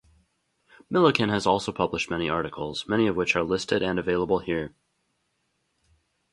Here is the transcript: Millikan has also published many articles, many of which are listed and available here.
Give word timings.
Millikan 0.91 1.29
has 1.29 1.45
also 1.45 1.71
published 1.71 2.09
many 2.09 2.27
articles, 2.27 2.87
many 2.87 3.05
of 3.05 3.15
which 3.15 3.35
are 3.35 3.43
listed 3.43 3.83
and 3.83 3.99
available 3.99 4.39
here. 4.39 4.73